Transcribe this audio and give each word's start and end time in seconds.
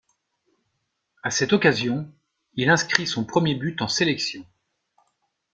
A 1.21 1.29
cette 1.29 1.53
occasion, 1.53 2.11
il 2.55 2.71
inscrit 2.71 3.05
son 3.05 3.23
premier 3.23 3.53
but 3.53 3.79
en 3.83 3.87
sélection. 3.87 4.43